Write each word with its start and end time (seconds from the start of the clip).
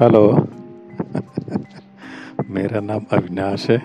Hello 0.00 0.30
मेरा 2.50 2.80
नाम 2.80 3.00
अविनाश 3.12 3.70
है। 3.70 3.82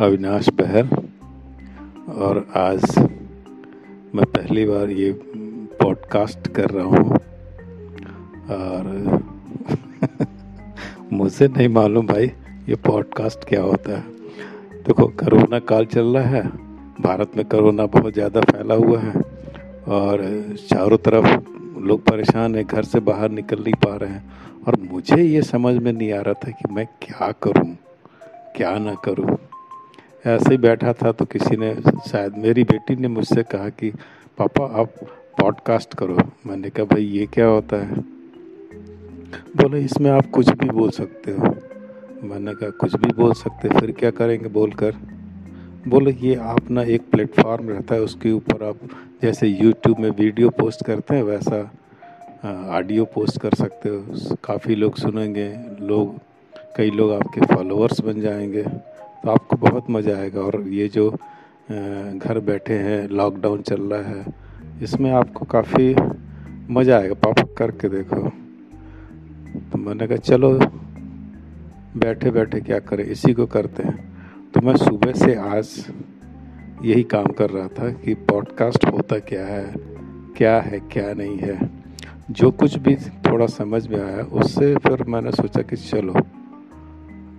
अविनाश 0.00 0.48
बहल 0.48 0.88
और 2.12 2.52
आज 2.56 2.98
मैं 4.14 4.24
पहली 4.24 4.64
बार 4.64 4.90
ये 4.90 5.20
पॉडकास्ट 5.82 6.48
कर 6.48 6.70
रहा 6.70 6.84
हूँ। 6.84 7.18
और 8.50 9.22
मुझे 11.12 11.48
नहीं 11.48 11.68
मालूम 11.68 12.06
भाई, 12.06 12.32
ये 12.68 12.74
पॉडकास्ट 12.74 13.44
क्या 13.44 13.62
होता 13.62 13.92
है। 13.92 14.04
देखो 14.82 15.06
करोना 15.06 15.58
काल 15.58 15.86
चल 15.86 16.06
रहा 16.06 16.24
है। 16.24 16.50
भारत 17.00 17.30
में 17.36 17.46
करोना 17.46 17.86
बहुत 17.86 18.12
ज़्यादा 18.12 18.40
फैला 18.40 18.74
हुआ 18.74 19.00
है। 19.00 19.22
और 19.88 20.44
चारों 20.70 20.98
तरफ़ 20.98 21.61
लोग 21.82 22.02
परेशान 22.02 22.54
हैं, 22.54 22.66
घर 22.66 22.82
से 22.82 23.00
बाहर 23.00 23.30
निकल 23.30 23.62
नहीं 23.62 23.74
पा 23.74 23.96
रहे 23.96 24.10
हैं। 24.10 24.32
और 24.68 24.76
मुझे 24.80 25.22
ये 25.22 25.42
समझ 25.42 25.74
में 25.82 25.92
नहीं 25.92 26.12
आ 26.12 26.20
रहा 26.20 26.34
था 26.34 26.50
कि 26.50 26.74
मैं 26.74 26.86
क्या 26.86 27.32
करूँ, 27.32 27.76
क्या 28.56 28.78
ना 28.78 28.94
करूँ। 28.94 29.36
ऐसे 30.26 30.50
ही 30.50 30.56
बैठा 30.56 30.92
था 30.92 31.12
तो 31.12 31.24
किसी 31.24 31.56
ने, 31.56 31.74
शायद 32.08 32.36
मेरी 32.36 32.64
बेटी 32.64 32.96
ने 32.96 33.08
मुझसे 33.08 33.42
कहा 33.42 33.68
कि, 33.68 33.90
पापा, 34.38 34.64
आप 34.80 34.94
पॉडकास्ट 35.40 35.94
करो। 35.94 36.18
मैंने 36.46 36.70
कहा, 36.70 36.84
भाई, 36.84 37.04
ये 37.04 37.26
क्या 37.26 37.46
होता 37.46 37.76
है? 37.76 37.94
बोले, 39.56 39.80
इसमें 39.80 40.10
आप 40.10 40.30
कुछ 40.30 40.50
भी 40.50 40.70
बोल 40.70 40.90
सकते 40.90 41.30
हो। 41.30 41.54
मैंने 42.22 42.54
कहा, 42.54 42.70
कुछ 42.70 42.96
भी 42.96 43.12
बोल 43.12 43.32
सकते 43.32 43.68
फिर 43.68 43.92
क्या 43.92 44.10
करेंगे 44.10 44.48
बोलकर? 44.48 44.94
बोले, 45.82 46.10
ये 46.12 46.34
आप 46.36 46.70
ना 46.70 46.82
एक 46.84 47.08
प्लेटफॉर्म 47.10 47.68
रहता 47.68 47.94
है, 47.94 48.00
उसके 48.00 48.32
ऊपर 48.32 48.62
आप 48.64 48.78
जैसे 49.22 49.46
यूट्यूब 49.46 49.98
में 50.00 50.10
वीडियो 50.10 50.50
पोस्ट 50.50 50.84
करते 50.86 51.14
हैं, 51.14 51.22
वैसा 51.22 51.58
ऑडियो 52.76 53.04
पोस्ट 53.04 53.40
कर 53.40 53.54
सकते 53.54 53.88
हो। 53.88 54.36
काफ़ी 54.44 54.74
लोग 54.74 54.96
सुनेंगे, 54.96 55.48
लोग, 55.80 56.18
कई 56.76 56.90
लोग 56.90 57.12
आपके 57.12 57.54
फॉलोअर्स 57.54 58.00
बन 58.00 58.20
जाएँगे 58.20 58.62
तो 58.62 59.30
आपको 59.30 59.56
बहुत 59.58 59.90
मज़ा 59.90 60.16
आएगा। 60.16 60.40
और 60.40 60.62
ये 60.68 60.88
जो 60.88 61.10
घर 61.10 62.40
बैठे 62.46 62.74
हैं 62.74 63.08
लॉकडाउन 63.08 63.62
चल 63.62 63.82
रहा 63.82 64.10
है, 64.10 64.24
इसमें 64.82 65.10
आपको 65.12 65.44
काफ़ी 65.46 65.94
मज़ा 66.70 66.98
आएगा। 66.98 67.14
पापा, 67.16 67.42
करके 67.58 67.88
देखो। 67.88 68.28
तो 69.72 69.78
मैंने 69.78 70.06
कहा, 70.06 70.16
चलो 70.18 70.58
बैठे 71.96 72.30
बैठे 72.30 72.60
क्या 72.60 72.78
करें? 72.80 73.04
इसी 73.04 73.32
को 73.32 73.46
करते 73.48 73.82
हैं। 73.82 74.11
मैं 74.62 74.76
सुबह 74.76 75.12
से 75.12 75.34
आज 75.34 75.68
यही 76.84 77.02
काम 77.02 77.26
कर 77.26 77.50
रहा 77.50 77.68
था 77.68 77.88
कि 77.92 78.14
पॉडकास्ट 78.14 78.84
होता 78.86 79.18
क्या 79.18 79.46
है 79.46 79.74
क्या 80.36 80.60
है, 80.60 80.80
क्या 80.80 81.12
नहीं 81.14 81.38
है। 81.38 81.70
जो 82.30 82.50
कुछ 82.50 82.76
भी 82.78 82.94
थोड़ा 82.96 83.46
समझ 83.46 83.86
में 83.88 83.98
आया, 84.00 84.22
उससे 84.22 84.74
फिर 84.76 85.04
मैंने 85.04 85.32
सोचा 85.32 85.62
कि 85.62 85.76
चलो, 85.76 86.14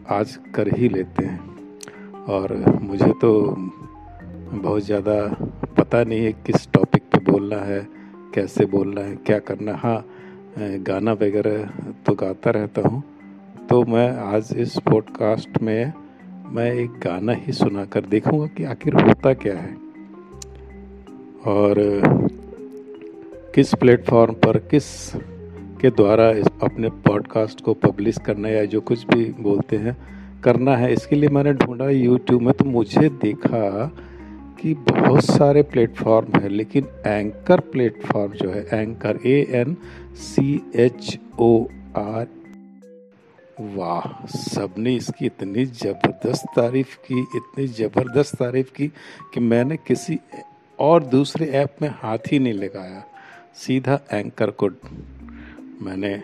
आज 0.10 0.38
कर 0.56 0.76
ही 0.76 0.90
लेते 0.90 1.26
हैं। 1.26 1.40
और 2.24 2.56
मुझे 2.82 3.12
तो 3.22 3.56
बहुत 4.54 4.84
ज़्यादा 4.84 5.18
पता 5.78 6.04
नहीं 6.04 6.26
है 6.26 6.32
किस 6.32 6.72
टॉपिक 6.74 7.04
पे 7.04 7.32
बोलना 7.32 7.58
है, 7.58 7.88
कैसे 8.36 8.66
बोलना 8.66 9.02
है, 9.02 9.16
क्या 9.16 9.40
करना 9.40 9.76
हाँ। 9.76 10.06
गाना 10.60 11.14
वगैरह 11.14 11.66
तो 12.06 12.16
गाता 12.16 12.52
रहता 12.52 12.88
हूँ। 12.90 13.04
तो 13.70 13.84
मैं 13.86 14.10
आज 14.18 14.54
इस 14.58 14.80
पॉडकास्ट 14.80 15.62
में 15.62 15.94
मैं 16.45 16.73
एक 16.73 16.89
गाना 16.89 17.33
ही 17.33 17.53
सुना 17.53 17.86
कर 17.86 18.02
देखूँगा 18.02 18.47
कि 18.47 18.63
आखिर 18.63 18.94
होता 18.94 19.33
क्या 19.33 19.58
है। 19.58 19.73
और, 21.45 21.75
किस 23.55 23.73
प्लेटफॉर्म 23.75 24.33
पर, 24.33 24.58
किस 24.58 25.11
के 25.81 25.89
द्वारा 25.89 26.30
इस 26.31 26.47
अपने 26.64 26.89
पॉडकास्ट 26.89 27.61
को 27.61 27.73
पब्लिश 27.73 28.17
करना 28.17 28.49
या 28.49 28.66
जो 28.66 28.81
कुछ 28.81 29.08
भी 29.08 29.25
बोलते 29.39 29.77
हैं, 29.77 29.98
करना 30.43 30.77
है, 30.77 30.93
इसके 30.93 31.15
लिए 31.15 31.30
मैंने 31.30 31.53
ढूंढा 31.53 31.89
यूट्यूब 31.89 32.42
में 32.42 32.53
तो 32.53 32.65
मुझे 32.65 33.09
देखा 33.09 33.92
कि 34.61 34.73
बहुत 34.73 35.23
सारे 35.23 35.61
प्लेटफॉर्म 35.61 36.39
है, 36.39 36.49
लेकिन 36.49 36.87
एंकर 37.08 37.59
प्लेटफॉर्म 37.59 38.32
जो 38.32 38.49
है 38.49 38.82
anchor 38.82 39.20
A 39.26 39.48
N 39.52 39.77
C 40.15 40.71
H 40.76 41.20
O 41.39 41.65
R 41.98 42.27
वाह, 43.59 44.25
सबने 44.27 44.95
इसकी 44.95 45.25
इतनी 45.25 45.65
ज़बरदस्त 45.65 46.45
तारीफ़ 46.55 46.95
की, 47.08 47.19
इतनी 47.37 47.67
ज़बरदस्त 47.69 48.36
तारीफ़ 48.36 48.71
की 48.71 48.87
कि 49.33 49.39
मैंने 49.39 49.77
किसी 49.77 50.17
और 50.80 51.03
दूसरे 51.03 51.45
ऐप 51.58 51.75
में 51.81 51.89
हाथ 51.93 52.31
ही 52.31 52.39
नहीं 52.39 52.53
लगाया। 52.53 53.03
सीधा 53.55 53.99
एंकर 54.14 54.49
को 54.52 54.69
मैंने 55.81 56.15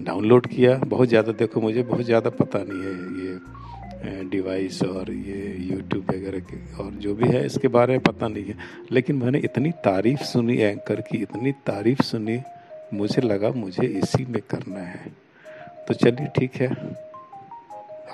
डाउनलोड 0.00 0.46
किया। 0.46 0.76
बहुत 0.86 1.08
ज़्यादा 1.08 1.32
देखो, 1.32 1.60
मुझे 1.60 1.82
बहुत 1.82 2.04
ज़्यादा 2.04 2.30
पता 2.30 2.64
नहीं 2.68 2.80
है 2.80 2.94
ये 3.24 4.24
डिवाइस 4.30 4.82
और 4.82 5.10
ये 5.10 5.56
यूट्यूब 5.70 6.10
वगैरह 6.10 6.40
के 6.40 6.56
और 6.82 6.90
जो 6.94 7.14
भी 7.14 7.28
है, 7.28 7.44
इसके 7.46 7.68
बारे 7.68 7.92
में 7.92 8.02
पता 8.02 8.28
नहीं 8.28 8.44
है। 8.44 8.56
लेकिन 8.92 9.16
मैंने 9.16 9.38
इतनी 9.38 9.70
तारीफ़ 9.84 10.22
सुनी 10.22 10.56
एंकर 10.56 11.00
की, 11.00 11.18
इतनी 11.18 11.52
तारीफ़ 11.66 12.02
सुनी, 12.02 12.40
मुझे 12.94 13.22
लगा 13.22 13.50
मुझे 13.52 13.86
इसी 13.86 14.24
में 14.24 14.42
करना 14.50 14.80
है। 14.80 15.25
तो 15.88 15.94
चलिए 15.94 16.26
ठीक 16.36 16.54
है। 16.54 16.68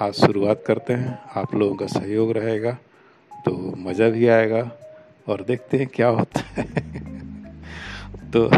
आज 0.01 0.13
शुरुआत 0.15 0.63
करते 0.67 0.93
हैं। 0.93 1.19
आप 1.37 1.55
लोगों 1.55 1.75
का 1.75 1.87
सहयोग 1.87 2.33
रहेगा 2.33 2.73
तो 3.31 3.53
मज़ा 3.79 4.09
भी 4.09 4.27
आएगा 4.29 4.61
और 5.29 5.43
देखते 5.43 5.79
हैं 5.79 5.87
क्या 5.87 6.09
होता 6.09 6.41
है। 6.51 6.65
तो 8.31 8.49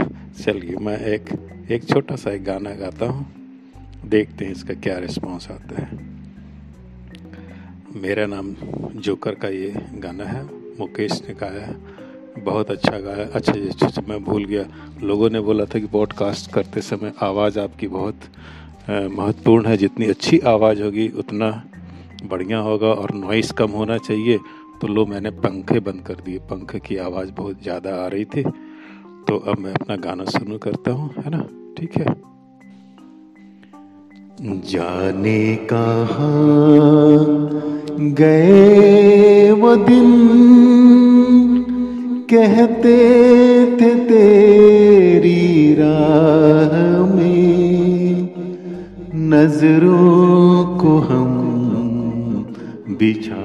चलिए, 0.42 0.76
मैं 0.76 0.98
एक 0.98 1.30
एक 1.70 1.84
छोटा 1.84 2.16
सा 2.16 2.30
एक 2.30 2.44
गाना 2.44 2.70
गाता 2.74 3.06
हूँ। 3.06 3.24
देखते 4.06 4.44
हैं 4.44 4.52
इसका 4.52 4.74
क्या 4.74 4.98
रिस्पॉन्स 4.98 5.50
आता 5.50 5.82
है। 5.82 5.98
मेरा 7.96 8.26
नाम 8.26 8.54
जोकर 8.98 9.34
का 9.34 9.48
ये 9.48 9.72
गाना 9.94 10.24
है। 10.24 10.44
मुकेश 10.80 11.22
ने 11.28 11.34
गाया 11.34 11.64
है। 11.66 11.76
बहुत 12.38 12.70
अच्छा 12.70 12.98
गाया 12.98 13.26
अच्छा 13.34 13.52
अच्छा 13.86 14.02
मैं 14.08 14.22
भूल 14.24 14.44
गया। 14.44 14.64
लोगों 15.02 15.30
ने 15.30 15.40
बोला 15.40 15.64
था 15.64 15.78
कि 15.78 15.86
पॉडकास्ट 15.86 16.52
करते 16.52 16.80
समय 16.82 17.12
आवाज़ 17.22 17.58
आपकी 17.60 17.88
बहुत 17.88 18.20
महत्वपूर्ण 18.90 19.66
है। 19.66 19.76
जितनी 19.76 20.06
अच्छी 20.06 20.38
आवाज़ 20.38 20.82
होगी, 20.82 21.08
उतना 21.18 21.64
बढ़िया 22.28 22.58
होगा 22.58 22.86
और 22.86 23.14
नॉइस 23.14 23.52
कम 23.52 23.70
होना 23.70 23.98
चाहिए। 23.98 24.38
तो 24.80 24.86
लो, 24.86 25.06
मैंने 25.06 25.30
पंखे 25.30 25.80
बंद 25.80 26.00
कर 26.06 26.14
दिए। 26.14 26.38
पंखे 26.38 26.78
की 26.78 26.96
आवाज़ 26.96 27.32
बहुत 27.32 27.62
ज़्यादा 27.62 28.04
आ 28.04 28.06
रही 28.06 28.24
थी। 28.24 28.42
तो 29.28 29.38
अब 29.38 29.58
मैं 29.58 29.72
अपना 29.72 29.96
गाना 29.96 30.24
शुरू 30.24 30.58
करता 30.58 30.90
हूँ, 30.90 31.10
है 31.10 31.30
ना? 31.30 31.46
ठीक 31.78 31.96
है? 31.96 32.34
जाने 34.60 35.56
कहा 35.72 36.30
गए 38.00 39.50
वो 39.50 39.76
दिन? 39.76 40.28
कहते 42.30 42.96
थे 43.76 43.94
तेरी 43.94 44.93
नज़रों 49.64 50.64
को 50.76 50.98
हम 50.98 51.30
बिछाएँगे। 52.90 53.38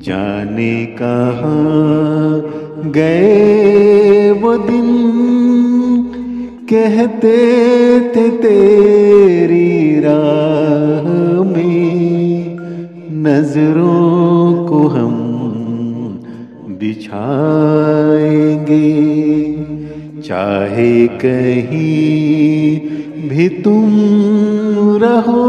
जाने 0.00 0.86
कहा 0.86 1.54
गए 2.90 4.30
वो 4.30 4.56
दिन? 4.56 4.88
कहते 6.70 7.36
थे 8.00 8.30
तेरी 8.30 10.00
राह 10.00 11.08
में 11.44 12.56
नज़रों 13.10 14.66
को 14.66 14.86
हम 14.86 15.14
बिछाएँगे। 16.68 17.24
चाहे 20.20 21.06
कहीं 21.06 21.93
भी 23.28 23.48
तुम 23.48 23.90
रहो, 25.02 25.44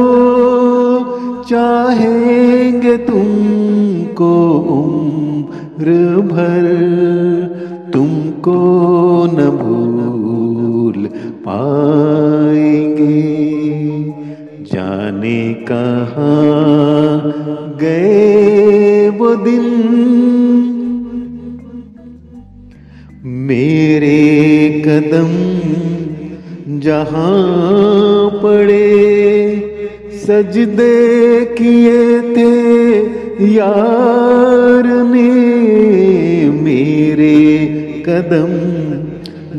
चाहेंगे 1.50 2.98
तुमको 2.98 4.52
उम्र 4.52 5.86
भर, 6.22 6.66
तुमको 7.94 8.60
न 9.26 9.50
भूल 9.50 11.06
पाएँगे। 11.48 11.86
जाने 14.74 15.54
कहाँ 15.54 17.22
गए 17.82 19.10
वो 19.10 19.36
दिन? 19.36 19.66
मेरे 23.24 24.20
कदम 24.86 25.30
जहाँ 26.80 28.30
पड़े 28.44 28.88
सजदे 30.24 31.46
किए 31.58 32.22
थे 32.36 32.54
यार 33.54 34.88
ने 35.12 35.30
मेरे 36.64 37.38
कदम। 38.08 38.54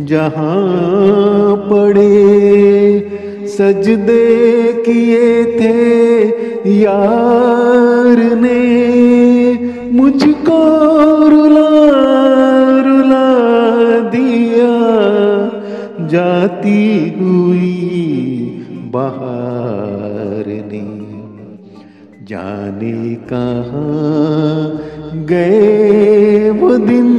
जहाँ 0.07 1.57
पड़े 1.71 2.17
सजदे 3.49 4.27
किए 4.87 5.45
थे 5.61 5.79
यार 6.73 8.19
ने 8.43 8.63
मुझको 9.93 10.61
रुला 11.29 11.71
रुला 12.87 13.29
दिया। 14.11 14.66
जाती 16.09 16.83
हुई 17.11 17.73
बहार 18.93 20.47
ने। 20.73 20.85
जाने 22.27 23.15
कहाँ 23.33 25.25
गए 25.27 26.51
वो 26.51 26.77
दिन। 26.79 27.11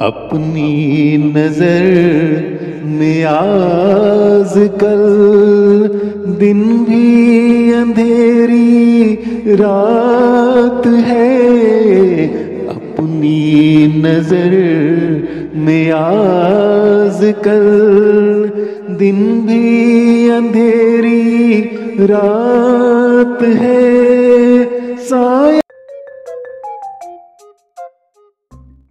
अपनी 0.00 1.16
नज़र 1.16 1.84
में 2.86 3.24
आज 3.24 4.54
कल 4.82 5.04
दिन 6.38 6.62
भी 6.84 7.72
अंधेरी 7.72 9.14
रात 9.54 10.86
है। 10.86 11.81
नज़र 13.96 14.54
में 15.56 15.90
आज 15.90 17.20
कल 17.46 17.66
दिन 18.98 19.18
भी 19.46 20.28
अंधेरी 20.28 21.60
रात 22.00 23.42
है। 23.42 23.84
साया 24.98 25.61